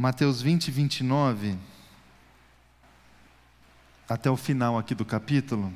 Mateus 0.00 0.40
20, 0.40 0.70
29, 0.70 1.58
até 4.08 4.30
o 4.30 4.36
final 4.36 4.78
aqui 4.78 4.94
do 4.94 5.04
capítulo, 5.04 5.70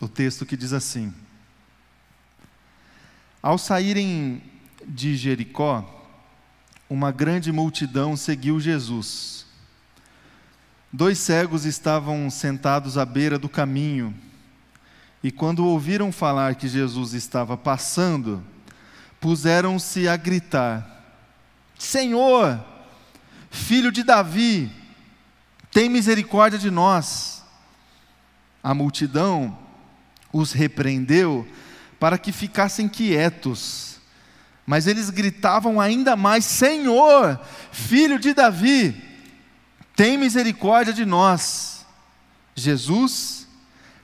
o 0.00 0.06
texto 0.06 0.46
que 0.46 0.56
diz 0.56 0.72
assim: 0.72 1.12
Ao 3.42 3.58
saírem 3.58 4.40
de 4.86 5.16
Jericó, 5.16 6.08
uma 6.88 7.10
grande 7.10 7.50
multidão 7.50 8.16
seguiu 8.16 8.60
Jesus. 8.60 9.44
Dois 10.92 11.18
cegos 11.18 11.64
estavam 11.64 12.30
sentados 12.30 12.96
à 12.96 13.04
beira 13.04 13.40
do 13.40 13.48
caminho, 13.48 14.14
e 15.20 15.32
quando 15.32 15.66
ouviram 15.66 16.12
falar 16.12 16.54
que 16.54 16.68
Jesus 16.68 17.12
estava 17.12 17.56
passando, 17.56 18.40
puseram-se 19.20 20.06
a 20.06 20.16
gritar: 20.16 20.97
Senhor, 21.78 22.62
filho 23.50 23.92
de 23.92 24.02
Davi, 24.02 24.70
tem 25.70 25.88
misericórdia 25.88 26.58
de 26.58 26.70
nós. 26.70 27.44
A 28.62 28.74
multidão 28.74 29.56
os 30.32 30.52
repreendeu 30.52 31.46
para 32.00 32.18
que 32.18 32.32
ficassem 32.32 32.88
quietos. 32.88 34.00
Mas 34.66 34.86
eles 34.86 35.08
gritavam 35.08 35.80
ainda 35.80 36.16
mais: 36.16 36.44
Senhor, 36.44 37.40
filho 37.70 38.18
de 38.18 38.34
Davi, 38.34 39.02
tem 39.94 40.18
misericórdia 40.18 40.92
de 40.92 41.06
nós. 41.06 41.86
Jesus, 42.54 43.46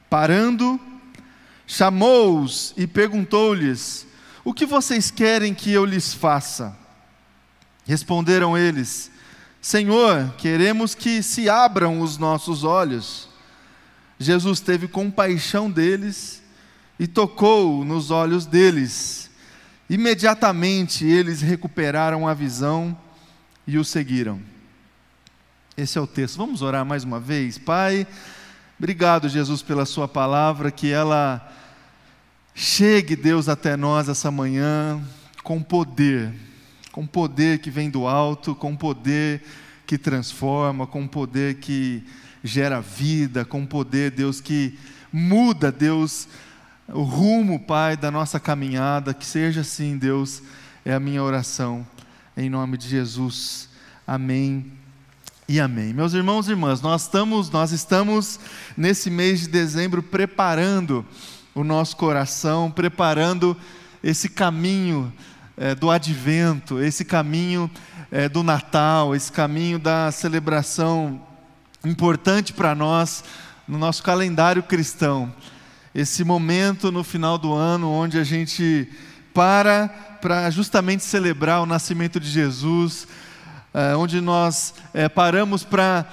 parando, 0.09 0.81
chamou-os 1.67 2.73
e 2.77 2.87
perguntou-lhes: 2.87 4.07
O 4.45 4.55
que 4.55 4.65
vocês 4.65 5.11
querem 5.11 5.53
que 5.53 5.71
eu 5.71 5.85
lhes 5.85 6.15
faça? 6.15 6.84
Responderam 7.85 8.57
eles: 8.57 9.11
Senhor, 9.61 10.35
queremos 10.37 10.95
que 10.95 11.23
se 11.23 11.49
abram 11.49 12.01
os 12.01 12.19
nossos 12.19 12.65
olhos. 12.65 13.29
Jesus 14.19 14.61
teve 14.61 14.87
compaixão 14.89 15.71
deles 15.71 16.43
e 16.99 17.07
tocou 17.07 17.85
nos 17.85 18.11
olhos 18.11 18.47
deles. 18.47 19.31
Imediatamente 19.89 21.05
eles 21.05 21.41
recuperaram 21.41 22.27
a 22.27 22.35
visão 22.35 22.97
e 23.67 23.77
o 23.79 23.85
seguiram. 23.85 24.41
Esse 25.77 25.99
é 25.99 26.01
o 26.01 26.07
texto. 26.07 26.37
Vamos 26.37 26.63
orar 26.63 26.85
mais 26.85 27.05
uma 27.05 27.19
vez. 27.19 27.59
Pai, 27.59 28.07
obrigado, 28.79 29.29
Jesus, 29.29 29.61
pela 29.61 29.85
Sua 29.85 30.07
palavra, 30.07 30.71
que 30.71 30.91
ela 30.91 31.53
chegue, 32.55 33.17
Deus, 33.17 33.49
até 33.49 33.77
nós 33.77 34.09
essa 34.09 34.31
manhã 34.31 35.03
com 35.43 35.63
poder 35.63 36.33
com 36.95 37.09
poder 37.09 37.59
que 37.59 37.73
vem 37.73 37.91
do 37.91 38.07
alto, 38.07 38.55
com 38.55 38.77
poder 38.77 39.43
que 39.85 39.99
transforma, 39.99 40.87
com 40.87 41.09
poder 41.09 41.57
que 41.57 42.05
gera 42.45 42.81
vida, 42.81 43.45
com 43.45 43.67
poder, 43.67 44.13
Deus, 44.13 44.41
que 44.41 44.79
muda, 45.13 45.73
Deus, 45.73 46.29
o 46.87 47.03
rumo, 47.03 47.59
Pai, 47.59 47.97
da 47.97 48.13
nossa 48.13 48.39
caminhada, 48.39 49.13
que 49.13 49.27
seja 49.27 49.63
assim, 49.63 49.99
Deus, 49.99 50.41
é 50.85 50.95
a 50.95 51.01
minha 51.01 51.21
oração, 51.21 51.85
em 52.37 52.49
nome 52.49 52.79
de 52.79 52.89
Jesus. 52.89 53.69
Amém 54.07 54.65
e 55.49 55.59
amém. 55.59 55.93
Meus 55.93 56.15
irmãos 56.15 56.47
e 56.47 56.53
irmãs, 56.53 56.81
nós 56.81 57.03
estamos, 57.03 57.51
nós 57.51 57.73
estamos 57.73 58.39
nesse 58.77 59.11
mês 59.11 59.41
de 59.41 59.49
dezembro 59.49 60.01
preparando 60.01 61.05
o 61.57 61.65
nosso 61.65 61.97
coração, 61.97 62.71
preparando 62.71 63.57
esse 64.01 64.29
caminho 64.29 65.13
é, 65.57 65.75
do 65.75 65.91
advento, 65.91 66.81
esse 66.81 67.05
caminho 67.05 67.71
é, 68.11 68.29
do 68.29 68.43
Natal, 68.43 69.15
esse 69.15 69.31
caminho 69.31 69.79
da 69.79 70.11
celebração 70.11 71.21
importante 71.85 72.53
para 72.53 72.75
nós 72.75 73.25
no 73.67 73.79
nosso 73.79 74.03
calendário 74.03 74.63
cristão. 74.63 75.33
Esse 75.95 76.25
momento 76.25 76.91
no 76.91 77.05
final 77.05 77.39
do 77.39 77.53
ano 77.53 77.91
onde 77.91 78.19
a 78.19 78.25
gente 78.25 78.89
para 79.33 79.89
para 80.21 80.49
justamente 80.49 81.05
celebrar 81.05 81.61
o 81.61 81.67
nascimento 81.67 82.19
de 82.19 82.31
Jesus, 82.31 83.07
é, 83.75 83.95
onde 83.95 84.23
nós 84.23 84.73
é, 84.95 85.07
paramos 85.07 85.65
para 85.65 86.07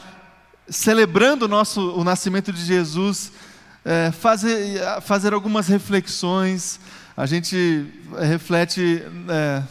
celebrando 0.70 1.46
o 1.46 1.48
nosso 1.48 1.92
o 1.94 2.04
nascimento 2.04 2.52
de 2.52 2.64
Jesus, 2.64 3.32
é, 3.86 4.12
fazer 4.12 4.80
fazer 5.02 5.34
algumas 5.34 5.68
reflexões 5.68 6.80
a 7.22 7.28
gente 7.28 7.86
reflete, 8.20 9.04
é, 9.30 9.62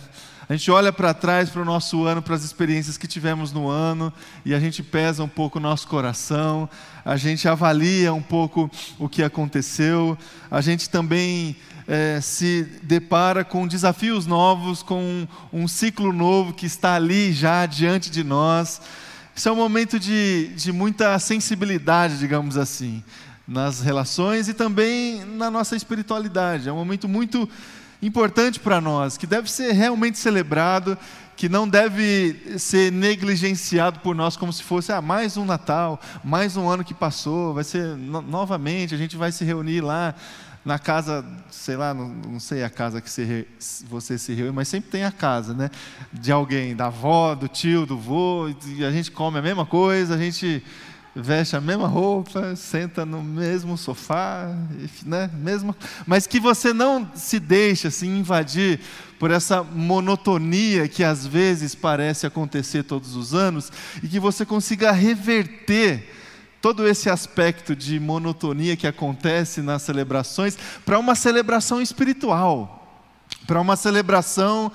a 0.49 0.53
gente 0.53 0.71
olha 0.71 0.93
para 0.93 1.12
trás 1.12 1.50
para 1.50 1.61
o 1.61 1.65
nosso 1.65 2.05
ano, 2.05 2.22
para 2.22 2.37
as 2.37 2.44
experiências 2.44 2.97
que 2.97 3.09
tivemos 3.09 3.50
no 3.50 3.69
ano, 3.69 4.12
e 4.44 4.55
a 4.55 4.61
gente 4.61 4.84
pesa 4.84 5.25
um 5.25 5.28
pouco 5.28 5.59
o 5.59 5.61
nosso 5.61 5.88
coração, 5.88 6.71
a 7.05 7.16
gente 7.16 7.49
avalia 7.49 8.15
um 8.15 8.22
pouco 8.22 8.71
o 9.00 9.09
que 9.09 9.21
aconteceu, 9.21 10.16
a 10.49 10.61
gente 10.61 10.88
também 10.88 11.56
é, 11.88 12.21
se 12.21 12.69
depara 12.84 13.44
com 13.44 13.67
desafios 13.67 14.27
novos, 14.27 14.81
com 14.81 15.27
um 15.53 15.67
ciclo 15.67 16.12
novo 16.12 16.53
que 16.53 16.67
está 16.67 16.94
ali 16.94 17.32
já 17.32 17.67
diante 17.67 18.12
de 18.12 18.22
nós. 18.22 18.81
Isso 19.34 19.49
é 19.49 19.53
um 19.53 19.56
momento 19.56 19.99
de, 19.99 20.53
de 20.55 20.71
muita 20.71 21.19
sensibilidade, 21.19 22.17
digamos 22.17 22.56
assim 22.56 23.03
nas 23.50 23.81
relações 23.81 24.49
e 24.49 24.55
também 24.55 25.25
na 25.25 25.50
nossa 25.50 25.75
espiritualidade. 25.75 26.69
É 26.69 26.72
um 26.72 26.77
momento 26.77 27.09
muito 27.09 27.49
importante 28.00 28.61
para 28.61 28.81
nós, 28.81 29.16
que 29.16 29.27
deve 29.27 29.50
ser 29.50 29.72
realmente 29.72 30.21
celebrado, 30.21 30.97
que 31.37 31.49
não 31.49 31.69
deve 31.69 32.56
ser 32.59 32.93
negligenciado 32.93 33.99
por 33.99 34.15
nós 34.15 34.37
como 34.37 34.53
se 34.53 34.62
fosse 34.62 34.93
ah, 34.93 35.03
mais 35.03 35.37
um 35.37 35.44
Natal, 35.44 36.00
mais 36.22 36.56
um 36.56 36.69
ano 36.69 36.84
que 36.84 36.94
passou, 36.94 37.53
vai 37.53 37.65
ser 37.65 37.97
no 37.97 38.22
novamente, 38.22 38.94
a 38.94 38.99
gente 38.99 39.16
vai 39.16 39.33
se 39.33 39.44
reunir 39.44 39.81
lá 39.81 40.15
na 40.65 40.78
casa, 40.78 41.25
sei 41.50 41.77
lá, 41.77 41.93
não, 41.93 42.09
não 42.09 42.38
sei 42.38 42.62
a 42.62 42.71
casa 42.71 43.00
que 43.00 43.11
você 43.88 44.17
se 44.17 44.32
reúne, 44.32 44.53
mas 44.53 44.69
sempre 44.69 44.91
tem 44.91 45.05
a 45.05 45.11
casa, 45.11 45.55
né? 45.55 45.71
De 46.12 46.31
alguém, 46.31 46.77
da 46.77 46.87
avó, 46.87 47.34
do 47.34 47.49
tio, 47.49 47.84
do 47.84 47.99
vô, 47.99 48.49
e 48.67 48.84
a 48.84 48.93
gente 48.93 49.11
come 49.11 49.38
a 49.38 49.43
mesma 49.43 49.67
coisa, 49.67 50.15
a 50.15 50.19
gente 50.19 50.62
veste 51.15 51.56
a 51.56 51.60
mesma 51.60 51.88
roupa, 51.88 52.54
senta 52.54 53.04
no 53.04 53.22
mesmo 53.22 53.76
sofá, 53.76 54.54
né? 55.04 55.31
Mesmo, 55.34 55.75
mas 56.06 56.26
que 56.26 56.38
você 56.38 56.72
não 56.72 57.10
se 57.15 57.41
deixe 57.41 57.88
assim 57.88 58.19
invadir 58.19 58.81
por 59.19 59.31
essa 59.31 59.62
monotonia 59.62 60.88
que 60.88 61.03
às 61.03 61.26
vezes 61.26 61.75
parece 61.75 62.26
acontecer 62.26 62.84
todos 62.84 63.16
os 63.16 63.34
anos 63.34 63.72
e 64.03 64.09
que 64.09 64.20
você 64.20 64.47
consiga 64.47 64.93
reverter 64.93 66.09
todo 66.60 66.87
esse 66.87 67.10
aspecto 67.10 67.75
de 67.75 67.99
monotonia 67.99 68.76
que 68.76 68.87
acontece 68.87 69.62
nas 69.62 69.82
celebrações 69.82 70.56
para 70.84 70.99
uma 70.99 71.15
celebração 71.15 71.81
espiritual, 71.82 73.04
para 73.47 73.60
uma 73.60 73.76
celebração 73.76 74.70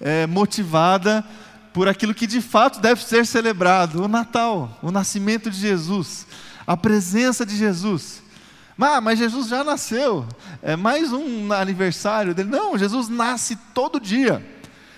é, 0.00 0.26
motivada 0.26 1.24
por 1.72 1.88
aquilo 1.88 2.14
que 2.14 2.26
de 2.26 2.40
fato 2.40 2.80
deve 2.80 3.02
ser 3.04 3.26
celebrado: 3.26 4.02
o 4.02 4.08
Natal, 4.08 4.78
o 4.82 4.90
nascimento 4.90 5.50
de 5.50 5.58
Jesus, 5.58 6.26
a 6.66 6.76
presença 6.76 7.44
de 7.44 7.56
Jesus. 7.56 8.22
Ah, 8.80 9.00
mas 9.00 9.18
Jesus 9.18 9.46
já 9.46 9.62
nasceu, 9.62 10.26
é 10.60 10.74
mais 10.74 11.12
um 11.12 11.52
aniversário 11.52 12.34
dele. 12.34 12.50
Não, 12.50 12.76
Jesus 12.76 13.08
nasce 13.08 13.56
todo 13.72 14.00
dia. 14.00 14.44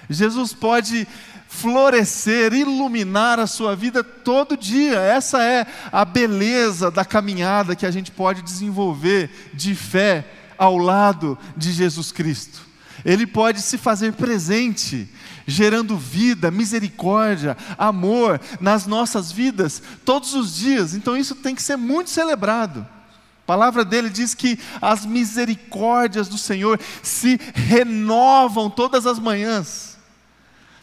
Jesus 0.09 0.55
pode 0.55 1.07
florescer, 1.49 2.53
iluminar 2.53 3.39
a 3.39 3.47
sua 3.47 3.77
vida 3.77 4.03
todo 4.03 4.56
dia. 4.56 4.99
Essa 4.99 5.43
é 5.43 5.67
a 5.93 6.05
beleza 6.05 6.91
da 6.91 7.05
caminhada 7.05 7.77
que 7.77 7.87
a 7.87 7.91
gente 7.91 8.11
pode 8.11 8.43
desenvolver 8.43 9.51
de 9.53 9.75
fé 9.75 10.25
ao 10.56 10.79
lado 10.79 11.39
de 11.56 11.73
Jesus 11.73 12.11
Cristo. 12.11 12.74
Ele 13.04 13.26
pode 13.26 13.60
se 13.60 13.76
fazer 13.76 14.15
presente 14.15 15.09
gerando 15.47 15.97
vida, 15.97 16.50
misericórdia, 16.50 17.56
amor 17.76 18.40
nas 18.61 18.87
nossas 18.87 19.31
vidas 19.31 19.82
todos 20.05 20.34
os 20.34 20.56
dias. 20.56 20.94
Então 20.94 21.17
isso 21.17 21.34
tem 21.34 21.55
que 21.55 21.62
ser 21.62 21.76
muito 21.76 22.11
celebrado. 22.11 22.81
A 22.81 23.46
palavra 23.46 23.84
dele 23.84 24.08
diz 24.08 24.32
que 24.32 24.58
as 24.81 25.05
misericórdias 25.05 26.29
do 26.29 26.38
Senhor 26.38 26.81
se 27.02 27.38
renovam 27.52 28.70
todas 28.70 29.06
as 29.06 29.19
manhãs. 29.19 29.99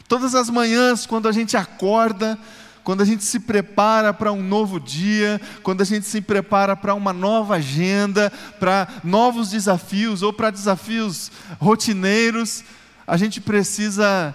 Todas 0.06 0.34
as 0.34 0.48
manhãs, 0.48 1.06
quando 1.06 1.26
a 1.26 1.32
gente 1.32 1.56
acorda, 1.56 2.38
quando 2.84 3.02
a 3.02 3.04
gente 3.04 3.24
se 3.24 3.38
prepara 3.38 4.12
para 4.12 4.32
um 4.32 4.42
novo 4.42 4.80
dia, 4.80 5.40
quando 5.62 5.82
a 5.82 5.84
gente 5.84 6.06
se 6.06 6.20
prepara 6.20 6.76
para 6.76 6.94
uma 6.94 7.12
nova 7.12 7.56
agenda, 7.56 8.32
para 8.58 8.88
novos 9.04 9.50
desafios 9.50 10.22
ou 10.22 10.32
para 10.32 10.50
desafios 10.50 11.30
rotineiros, 11.60 12.64
a 13.06 13.16
gente 13.16 13.40
precisa 13.40 14.34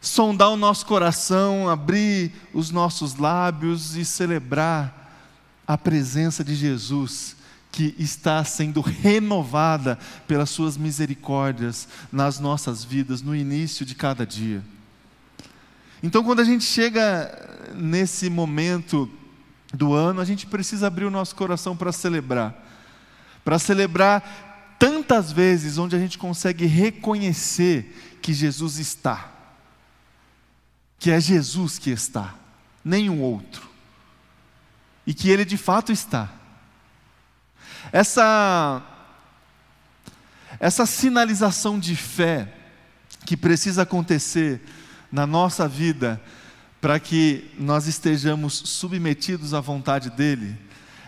sondar 0.00 0.50
o 0.50 0.56
nosso 0.56 0.86
coração, 0.86 1.68
abrir 1.68 2.32
os 2.52 2.70
nossos 2.70 3.16
lábios 3.16 3.96
e 3.96 4.04
celebrar 4.04 4.94
a 5.66 5.76
presença 5.76 6.44
de 6.44 6.54
Jesus 6.54 7.36
que 7.70 7.94
está 7.98 8.42
sendo 8.44 8.80
renovada 8.80 9.98
pelas 10.26 10.50
suas 10.50 10.76
misericórdias 10.76 11.86
nas 12.10 12.40
nossas 12.40 12.82
vidas 12.82 13.22
no 13.22 13.36
início 13.36 13.84
de 13.84 13.94
cada 13.94 14.26
dia. 14.26 14.62
Então, 16.02 16.22
quando 16.22 16.40
a 16.40 16.44
gente 16.44 16.64
chega 16.64 17.72
nesse 17.74 18.30
momento 18.30 19.10
do 19.72 19.92
ano, 19.92 20.20
a 20.20 20.24
gente 20.24 20.46
precisa 20.46 20.86
abrir 20.86 21.04
o 21.04 21.10
nosso 21.10 21.34
coração 21.34 21.76
para 21.76 21.92
celebrar. 21.92 22.54
Para 23.44 23.58
celebrar 23.58 24.76
tantas 24.78 25.32
vezes 25.32 25.76
onde 25.76 25.96
a 25.96 25.98
gente 25.98 26.16
consegue 26.16 26.66
reconhecer 26.66 28.18
que 28.22 28.32
Jesus 28.32 28.78
está. 28.78 29.32
Que 30.98 31.10
é 31.10 31.20
Jesus 31.20 31.78
que 31.78 31.90
está, 31.90 32.34
nenhum 32.84 33.20
outro. 33.20 33.68
E 35.06 35.12
que 35.12 35.30
Ele 35.30 35.44
de 35.44 35.56
fato 35.56 35.90
está. 35.90 36.30
Essa, 37.92 38.82
essa 40.60 40.86
sinalização 40.86 41.78
de 41.78 41.96
fé 41.96 42.54
que 43.24 43.36
precisa 43.36 43.82
acontecer 43.82 44.60
na 45.10 45.26
nossa 45.26 45.66
vida 45.66 46.20
para 46.80 47.00
que 47.00 47.50
nós 47.58 47.86
estejamos 47.86 48.54
submetidos 48.54 49.52
à 49.52 49.60
vontade 49.60 50.10
dEle, 50.10 50.56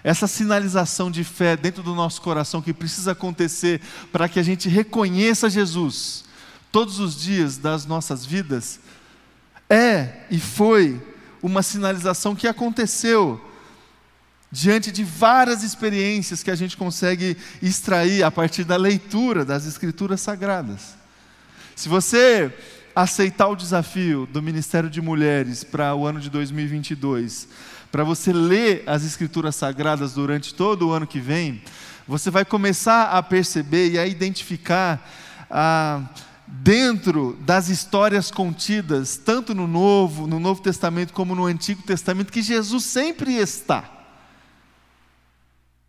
essa 0.02 0.26
sinalização 0.26 1.10
de 1.10 1.22
fé 1.22 1.56
dentro 1.56 1.82
do 1.82 1.94
nosso 1.94 2.20
coração 2.22 2.62
que 2.62 2.72
precisa 2.72 3.12
acontecer 3.12 3.80
para 4.10 4.28
que 4.28 4.38
a 4.38 4.42
gente 4.42 4.68
reconheça 4.68 5.50
Jesus 5.50 6.24
todos 6.72 6.98
os 6.98 7.20
dias 7.20 7.56
das 7.56 7.84
nossas 7.84 8.24
vidas, 8.24 8.80
é 9.68 10.24
e 10.30 10.38
foi 10.38 11.00
uma 11.42 11.62
sinalização 11.62 12.34
que 12.34 12.48
aconteceu 12.48 13.40
diante 14.50 14.90
de 14.90 15.04
várias 15.04 15.62
experiências 15.62 16.42
que 16.42 16.50
a 16.50 16.56
gente 16.56 16.76
consegue 16.76 17.36
extrair 17.62 18.22
a 18.22 18.30
partir 18.30 18.64
da 18.64 18.76
leitura 18.76 19.44
das 19.44 19.66
Escrituras 19.66 20.20
Sagradas. 20.20 20.96
Se 21.76 21.88
você 21.88 22.52
aceitar 22.94 23.48
o 23.48 23.56
desafio 23.56 24.28
do 24.32 24.42
Ministério 24.42 24.90
de 24.90 25.00
Mulheres 25.00 25.64
para 25.64 25.94
o 25.94 26.06
ano 26.06 26.20
de 26.20 26.30
2022, 26.30 27.48
para 27.90 28.04
você 28.04 28.32
ler 28.32 28.82
as 28.86 29.04
Escrituras 29.04 29.56
Sagradas 29.56 30.14
durante 30.14 30.54
todo 30.54 30.88
o 30.88 30.92
ano 30.92 31.06
que 31.06 31.20
vem, 31.20 31.62
você 32.06 32.30
vai 32.30 32.44
começar 32.44 33.10
a 33.10 33.22
perceber 33.22 33.92
e 33.92 33.98
a 33.98 34.06
identificar 34.06 35.08
ah, 35.50 36.02
dentro 36.46 37.38
das 37.40 37.68
histórias 37.68 38.30
contidas, 38.30 39.16
tanto 39.16 39.54
no 39.54 39.66
Novo, 39.66 40.26
no 40.26 40.40
Novo 40.40 40.60
Testamento 40.60 41.12
como 41.12 41.34
no 41.34 41.46
Antigo 41.46 41.82
Testamento, 41.82 42.32
que 42.32 42.42
Jesus 42.42 42.84
sempre 42.84 43.36
está. 43.36 43.88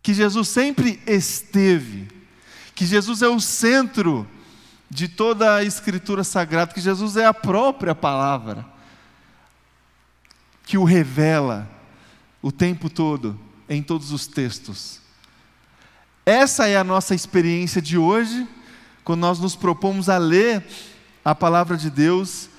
Que 0.02 0.14
Jesus 0.14 0.48
sempre 0.48 1.00
esteve. 1.06 2.08
Que 2.74 2.86
Jesus 2.86 3.22
é 3.22 3.28
o 3.28 3.40
centro 3.40 4.26
de 4.92 5.08
toda 5.08 5.54
a 5.54 5.64
Escritura 5.64 6.22
Sagrada, 6.22 6.74
que 6.74 6.80
Jesus 6.80 7.16
é 7.16 7.24
a 7.24 7.32
própria 7.32 7.94
palavra, 7.94 8.62
que 10.66 10.76
o 10.76 10.84
revela 10.84 11.66
o 12.42 12.52
tempo 12.52 12.90
todo, 12.90 13.40
em 13.70 13.82
todos 13.82 14.12
os 14.12 14.26
textos. 14.26 15.00
Essa 16.26 16.68
é 16.68 16.76
a 16.76 16.84
nossa 16.84 17.14
experiência 17.14 17.80
de 17.80 17.96
hoje, 17.96 18.46
quando 19.02 19.20
nós 19.20 19.38
nos 19.38 19.56
propomos 19.56 20.10
a 20.10 20.18
ler 20.18 20.62
a 21.24 21.34
palavra 21.34 21.78
de 21.78 21.88
Deus 21.88 22.50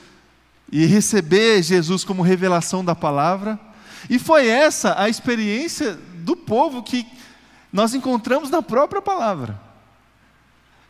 e 0.72 0.88
receber 0.88 1.62
Jesus 1.62 2.04
como 2.04 2.24
revelação 2.24 2.84
da 2.84 2.96
palavra. 2.96 3.60
E 4.10 4.18
foi 4.18 4.48
essa 4.48 5.00
a 5.00 5.08
experiência 5.08 6.00
do 6.16 6.36
povo 6.36 6.82
que 6.82 7.06
nós 7.72 7.94
encontramos 7.94 8.50
na 8.50 8.64
própria 8.64 9.04
palavra. 9.04 9.73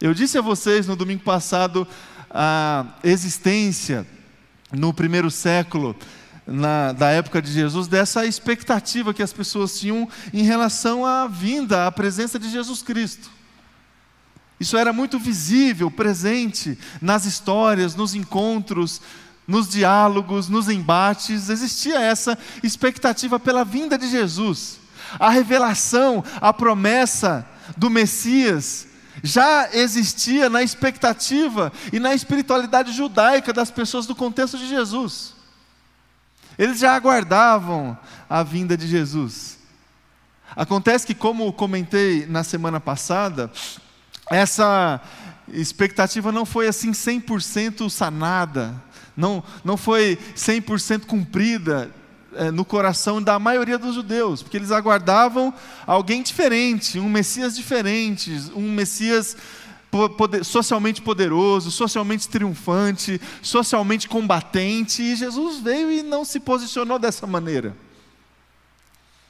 Eu 0.04 0.14
disse 0.14 0.38
a 0.38 0.42
vocês 0.42 0.86
no 0.86 0.98
domingo 0.98 1.24
passado 1.24 1.88
a 2.30 2.88
existência 3.06 4.06
no 4.70 4.94
primeiro 4.94 5.32
século, 5.32 5.96
na, 6.46 6.92
da 6.92 7.08
época 7.08 7.42
de 7.42 7.50
Jesus, 7.50 7.88
dessa 7.88 8.26
expectativa 8.26 9.14
que 9.14 9.24
as 9.24 9.32
pessoas 9.32 9.80
tinham 9.80 10.10
em 10.34 10.44
relação 10.44 11.06
à 11.06 11.26
vinda, 11.26 11.88
à 11.88 11.92
presença 11.92 12.38
de 12.38 12.52
Jesus 12.52 12.82
Cristo. 12.82 13.32
Isso 14.60 14.76
era 14.76 14.92
muito 14.92 15.18
visível, 15.18 15.90
presente 15.90 16.78
nas 17.02 17.24
histórias, 17.24 17.96
nos 17.96 18.14
encontros, 18.14 19.02
nos 19.48 19.70
diálogos, 19.70 20.50
nos 20.50 20.68
embates, 20.68 21.48
existia 21.48 22.02
essa 22.02 22.38
expectativa 22.62 23.40
pela 23.40 23.64
vinda 23.64 23.98
de 23.98 24.10
Jesus. 24.10 24.82
A 25.18 25.30
revelação, 25.30 26.22
a 26.42 26.52
promessa 26.52 27.48
do 27.78 27.90
Messias 27.90 28.92
já 29.24 29.70
existia 29.74 30.50
na 30.50 30.62
expectativa 30.62 31.72
e 31.94 32.00
na 32.00 32.14
espiritualidade 32.14 32.92
judaica 32.92 33.54
das 33.54 33.72
pessoas 33.72 34.06
do 34.06 34.14
contexto 34.14 34.58
de 34.58 34.68
Jesus. 34.68 35.34
Eles 36.60 36.80
já 36.80 36.94
aguardavam 36.94 37.98
a 38.30 38.44
vinda 38.44 38.76
de 38.76 38.86
Jesus. 38.86 39.58
Acontece 40.54 41.08
que, 41.08 41.16
como 41.16 41.52
comentei 41.54 42.28
na 42.28 42.44
semana 42.44 42.82
passada, 42.82 43.50
essa 44.30 45.02
expectativa 45.48 46.32
não 46.32 46.46
foi 46.46 46.68
assim 46.68 46.92
100% 46.92 47.90
sanada, 47.90 48.76
não, 49.16 49.42
não 49.64 49.78
foi 49.78 50.18
100% 50.36 51.06
cumprida 51.06 51.90
no 52.54 52.66
coração 52.66 53.22
da 53.22 53.38
maioria 53.40 53.78
dos 53.78 53.96
judeus, 53.96 54.42
porque 54.42 54.58
eles 54.58 54.72
aguardavam 54.72 55.54
alguém 55.86 56.22
diferente, 56.22 57.00
um 57.00 57.10
Messias 57.10 57.56
diferente, 57.56 58.32
um 58.56 58.72
Messias 58.72 59.38
poder, 60.18 60.44
socialmente 60.44 61.02
poderoso, 61.02 61.70
socialmente 61.70 62.28
triunfante, 62.28 63.22
socialmente 63.42 64.08
combatente, 64.08 65.02
e 65.02 65.16
Jesus 65.16 65.60
veio 65.60 65.92
e 65.92 66.02
não 66.02 66.26
se 66.26 66.40
posicionou 66.40 66.98
dessa 66.98 67.28
maneira. 67.28 67.76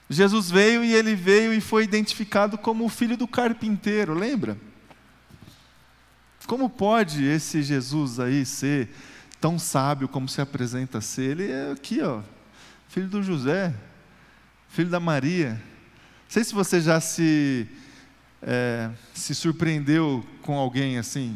Jesus 0.09 0.49
veio 0.49 0.83
e 0.83 0.93
ele 0.93 1.15
veio 1.15 1.53
e 1.53 1.59
foi 1.59 1.83
identificado 1.83 2.57
como 2.57 2.85
o 2.85 2.89
filho 2.89 3.17
do 3.17 3.27
carpinteiro, 3.27 4.13
lembra? 4.13 4.57
Como 6.45 6.69
pode 6.69 7.23
esse 7.25 7.63
Jesus 7.63 8.19
aí 8.19 8.45
ser 8.45 8.89
tão 9.39 9.57
sábio 9.57 10.07
como 10.07 10.27
se 10.27 10.41
apresenta 10.41 11.01
ser? 11.01 11.39
Ele 11.39 11.51
é 11.51 11.71
aqui, 11.71 12.01
ó, 12.01 12.21
filho 12.93 13.07
do 13.07 13.23
José, 13.23 13.73
filho 14.69 14.91
da 14.91 14.99
Maria. 14.99 15.53
Não 15.53 16.29
sei 16.29 16.43
se 16.43 16.53
você 16.53 16.79
já 16.79 17.01
se, 17.01 17.67
é, 18.39 18.87
se 19.15 19.33
surpreendeu 19.33 20.23
com 20.43 20.53
alguém 20.59 20.99
assim, 20.99 21.35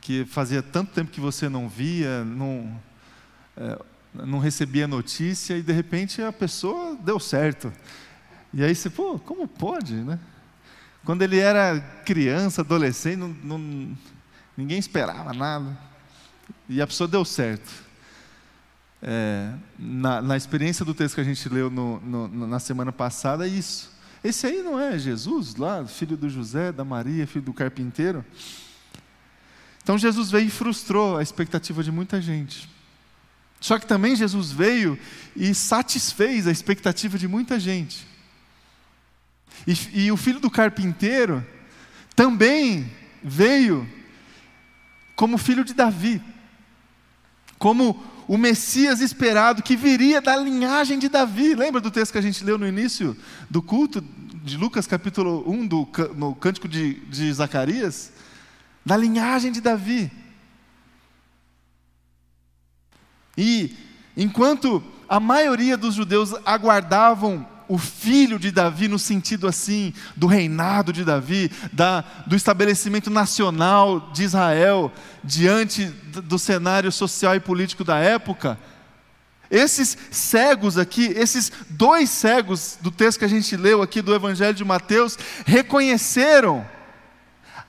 que 0.00 0.24
fazia 0.24 0.60
tanto 0.60 0.90
tempo 0.90 1.12
que 1.12 1.20
você 1.20 1.48
não 1.48 1.68
via, 1.68 2.24
não, 2.24 2.76
é, 3.56 3.78
não 4.12 4.40
recebia 4.40 4.88
notícia 4.88 5.56
e 5.56 5.62
de 5.62 5.72
repente 5.72 6.20
a 6.22 6.32
pessoa 6.32 6.96
deu 6.96 7.20
certo. 7.20 7.72
E 8.52 8.64
aí 8.64 8.74
você, 8.74 8.90
pô, 8.90 9.16
como 9.16 9.46
pode, 9.46 9.94
né? 9.94 10.18
Quando 11.04 11.22
ele 11.22 11.38
era 11.38 11.78
criança, 12.04 12.62
adolescente, 12.62 13.16
não, 13.16 13.28
não, 13.28 13.96
ninguém 14.56 14.80
esperava 14.80 15.32
nada. 15.32 15.78
E 16.68 16.82
a 16.82 16.86
pessoa 16.88 17.06
deu 17.06 17.24
certo 17.24 17.89
é, 19.02 19.52
na, 19.78 20.20
na, 20.20 20.36
experiência 20.36 20.84
do 20.84 20.92
texto 20.92 21.14
que 21.14 21.20
a 21.20 21.24
gente 21.24 21.48
leu 21.48 21.70
no, 21.70 22.00
no, 22.00 22.46
na 22.46 22.58
semana 22.58 22.92
passada, 22.92 23.46
é 23.46 23.48
isso. 23.48 23.90
Esse 24.22 24.46
aí 24.46 24.62
não 24.62 24.78
é 24.78 24.98
Jesus, 24.98 25.56
lá, 25.56 25.86
filho 25.86 26.16
do 26.16 26.28
José, 26.28 26.70
da 26.70 26.84
Maria, 26.84 27.26
filho 27.26 27.46
do 27.46 27.54
carpinteiro? 27.54 28.24
Então 29.82 29.96
Jesus 29.96 30.30
veio 30.30 30.46
e 30.46 30.50
frustrou 30.50 31.16
a 31.16 31.22
expectativa 31.22 31.82
de 31.82 31.90
muita 31.90 32.20
gente. 32.20 32.68
Só 33.58 33.78
que 33.78 33.86
também 33.86 34.14
Jesus 34.14 34.52
veio 34.52 34.98
e 35.34 35.54
satisfez 35.54 36.46
a 36.46 36.50
expectativa 36.50 37.18
de 37.18 37.26
muita 37.26 37.58
gente. 37.58 38.06
E, 39.66 40.04
e 40.04 40.12
o 40.12 40.16
filho 40.16 40.40
do 40.40 40.50
carpinteiro 40.50 41.44
também 42.14 42.90
veio 43.22 43.88
como 45.16 45.36
filho 45.38 45.64
de 45.64 45.74
Davi, 45.74 46.22
como 47.58 48.02
o 48.30 48.38
Messias 48.38 49.00
esperado 49.00 49.60
que 49.60 49.74
viria 49.74 50.20
da 50.20 50.36
linhagem 50.36 51.00
de 51.00 51.08
Davi. 51.08 51.52
Lembra 51.56 51.80
do 51.80 51.90
texto 51.90 52.12
que 52.12 52.18
a 52.18 52.22
gente 52.22 52.44
leu 52.44 52.56
no 52.56 52.64
início 52.64 53.16
do 53.50 53.60
culto 53.60 54.00
de 54.00 54.56
Lucas, 54.56 54.86
capítulo 54.86 55.42
1, 55.50 55.66
do, 55.66 55.88
no 56.14 56.32
cântico 56.36 56.68
de, 56.68 56.94
de 57.06 57.32
Zacarias? 57.32 58.12
Da 58.86 58.96
linhagem 58.96 59.50
de 59.50 59.60
Davi. 59.60 60.12
E 63.36 63.76
enquanto 64.16 64.80
a 65.08 65.18
maioria 65.18 65.76
dos 65.76 65.96
judeus 65.96 66.32
aguardavam 66.46 67.44
o 67.70 67.78
filho 67.78 68.36
de 68.36 68.50
Davi, 68.50 68.88
no 68.88 68.98
sentido 68.98 69.46
assim, 69.46 69.94
do 70.16 70.26
reinado 70.26 70.92
de 70.92 71.04
Davi, 71.04 71.48
da, 71.72 72.02
do 72.26 72.34
estabelecimento 72.34 73.08
nacional 73.08 74.10
de 74.12 74.24
Israel, 74.24 74.92
diante 75.22 75.84
do 75.84 76.36
cenário 76.36 76.90
social 76.90 77.36
e 77.36 77.38
político 77.38 77.84
da 77.84 77.96
época. 77.96 78.58
Esses 79.48 79.96
cegos 80.10 80.76
aqui, 80.76 81.12
esses 81.14 81.52
dois 81.70 82.10
cegos 82.10 82.76
do 82.80 82.90
texto 82.90 83.20
que 83.20 83.24
a 83.24 83.28
gente 83.28 83.56
leu 83.56 83.82
aqui 83.82 84.02
do 84.02 84.12
Evangelho 84.12 84.54
de 84.54 84.64
Mateus, 84.64 85.16
reconheceram 85.46 86.66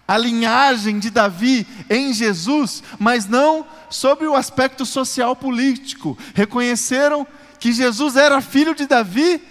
a 0.07 0.17
linhagem 0.17 0.97
de 0.97 1.11
Davi 1.11 1.67
em 1.87 2.11
Jesus, 2.11 2.81
mas 2.97 3.27
não 3.27 3.67
sobre 3.87 4.25
o 4.25 4.35
aspecto 4.35 4.83
social 4.83 5.35
político. 5.35 6.17
Reconheceram 6.33 7.27
que 7.59 7.71
Jesus 7.71 8.15
era 8.15 8.41
filho 8.41 8.73
de 8.73 8.87
Davi 8.87 9.50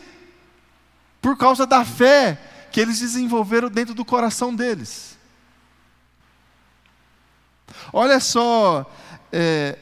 por 1.20 1.36
causa 1.36 1.66
da 1.66 1.84
fé 1.84 2.38
que 2.72 2.80
eles 2.80 3.00
desenvolveram 3.00 3.68
dentro 3.68 3.94
do 3.94 4.04
coração 4.04 4.54
deles. 4.54 5.18
Olha 7.92 8.20
só 8.20 8.90
é, 9.32 9.78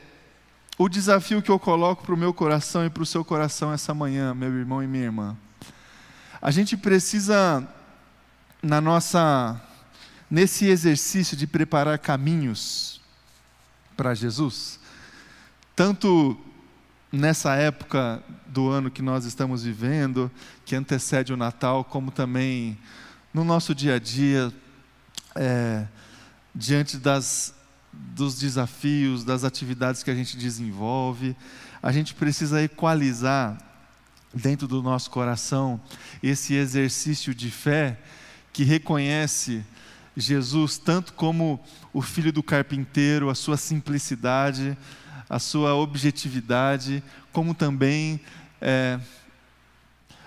o 0.79 0.89
desafio 0.89 1.43
que 1.43 1.51
eu 1.51 1.59
coloco 1.59 2.05
para 2.05 2.15
o 2.15 2.19
meu 2.19 2.33
coração 2.33 2.85
e 2.87 2.91
para 2.91 3.03
o 3.03 3.07
seu 3.07 3.25
coração 3.25 3.73
essa 3.73 3.93
manhã, 3.93 4.35
meu 4.35 4.53
irmão 4.57 4.83
e 4.83 4.87
minha 4.87 5.05
irmã. 5.05 5.37
A 6.41 6.51
gente 6.51 6.77
precisa, 6.77 7.67
na 8.63 8.81
nossa, 8.81 9.61
nesse 10.31 10.67
exercício 10.67 11.37
de 11.37 11.47
preparar 11.47 11.99
caminhos 11.99 13.01
para 13.97 14.15
Jesus, 14.15 14.79
tanto 15.75 16.39
nessa 17.11 17.57
época 17.57 18.23
do 18.59 18.69
ano 18.71 18.91
que 18.91 19.03
nós 19.03 19.25
estamos 19.25 19.63
vivendo, 19.63 20.29
que 20.65 20.75
antecede 20.75 21.33
o 21.33 21.37
Natal, 21.37 21.85
como 21.85 22.11
também 22.11 22.77
no 23.33 23.45
nosso 23.45 23.73
dia 23.73 23.95
a 23.95 23.99
dia, 24.01 24.53
é, 25.37 25.87
diante 26.53 26.97
das, 26.97 27.55
dos 27.93 28.37
desafios, 28.37 29.23
das 29.23 29.45
atividades 29.45 30.03
que 30.03 30.11
a 30.11 30.15
gente 30.15 30.37
desenvolve, 30.37 31.37
a 31.81 31.93
gente 31.93 32.17
precisa 32.17 32.61
equalizar 32.61 33.57
dentro 34.35 34.67
do 34.67 34.83
nosso 34.83 35.09
coração 35.09 35.81
esse 36.21 36.55
exercício 36.55 37.33
de 37.33 37.53
fé 37.53 37.97
que 38.53 38.65
reconhece 38.65 39.65
Jesus 40.17 40.79
tanto 40.79 41.13
como 41.13 41.61
o 41.93 42.03
filho 42.03 42.33
do 42.33 42.43
carpinteiro, 42.43 43.31
a 43.31 43.37
sua 43.37 43.57
simplicidade, 43.57 44.77
a 45.31 45.39
sua 45.39 45.77
objetividade, 45.77 47.05
como 47.33 47.55
também 47.55 48.21
é, 48.61 48.99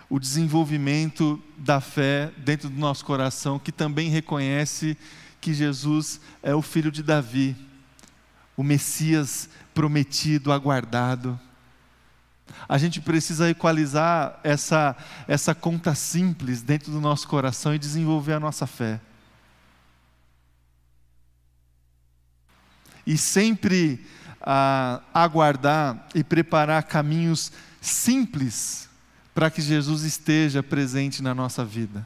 o 0.09 0.19
desenvolvimento 0.19 1.41
da 1.57 1.79
fé 1.79 2.31
dentro 2.37 2.69
do 2.69 2.77
nosso 2.77 3.05
coração, 3.05 3.57
que 3.57 3.71
também 3.71 4.09
reconhece 4.09 4.97
que 5.39 5.53
Jesus 5.53 6.19
é 6.43 6.53
o 6.53 6.61
filho 6.61 6.91
de 6.91 7.01
Davi, 7.01 7.55
o 8.57 8.63
Messias 8.63 9.49
prometido, 9.73 10.51
aguardado. 10.51 11.39
A 12.67 12.77
gente 12.77 12.99
precisa 12.99 13.49
equalizar 13.49 14.39
essa, 14.43 14.95
essa 15.27 15.55
conta 15.55 15.95
simples 15.95 16.61
dentro 16.61 16.91
do 16.91 16.99
nosso 16.99 17.27
coração 17.27 17.73
e 17.73 17.79
desenvolver 17.79 18.33
a 18.33 18.39
nossa 18.39 18.67
fé. 18.67 18.99
E 23.05 23.17
sempre 23.17 24.05
a 24.41 25.01
aguardar 25.13 26.07
e 26.13 26.23
preparar 26.23 26.83
caminhos 26.83 27.51
simples 27.81 28.87
para 29.33 29.49
que 29.49 29.61
Jesus 29.61 30.03
esteja 30.03 30.61
presente 30.61 31.21
na 31.23 31.33
nossa 31.33 31.65
vida. 31.65 32.05